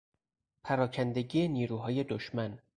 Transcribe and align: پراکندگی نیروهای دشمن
پراکندگی 0.63 1.47
نیروهای 1.47 2.03
دشمن 2.03 2.59